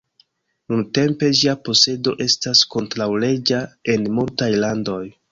[0.71, 3.59] Nuntempe ĝia posedo estas kontraŭleĝa
[3.97, 5.03] en multaj landoj.